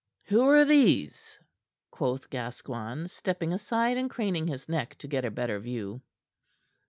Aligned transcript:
"Who 0.29 0.41
are 0.49 0.65
these?" 0.65 1.37
quoth 1.91 2.31
Gascoigne, 2.31 3.05
stepping 3.07 3.53
aside 3.53 3.97
and 3.97 4.09
craning 4.09 4.47
his 4.47 4.67
neck 4.67 4.97
to 4.97 5.07
get 5.07 5.25
a 5.25 5.29
better 5.29 5.59
view. 5.59 6.01